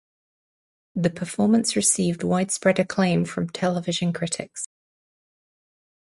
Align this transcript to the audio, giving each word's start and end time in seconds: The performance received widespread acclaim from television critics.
The 0.95 1.11
performance 1.11 1.75
received 1.75 2.23
widespread 2.23 2.79
acclaim 2.79 3.23
from 3.23 3.51
television 3.51 4.13
critics. 4.13 4.65